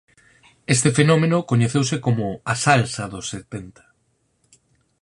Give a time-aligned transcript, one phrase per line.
[0.75, 3.83] Este fenómeno coñeceuse como "A Salsa dos Setenta".